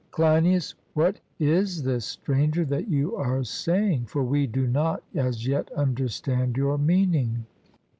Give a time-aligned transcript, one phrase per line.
[0.09, 4.07] CLEINIAS: What is this, Stranger, that you are saying?
[4.07, 7.45] For we do not as yet understand your meaning.